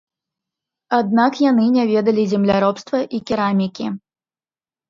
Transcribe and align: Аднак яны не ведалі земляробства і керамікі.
Аднак 0.99 1.31
яны 1.49 1.67
не 1.75 1.85
ведалі 1.91 2.23
земляробства 2.31 3.03
і 3.19 3.21
керамікі. 3.29 3.85